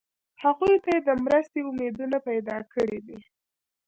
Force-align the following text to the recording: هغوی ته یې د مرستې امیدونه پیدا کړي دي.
هغوی 0.43 0.75
ته 0.83 0.89
یې 0.95 0.99
د 1.07 1.09
مرستې 1.23 1.59
امیدونه 1.69 2.17
پیدا 2.27 2.57
کړي 2.73 2.99
دي. 3.07 3.19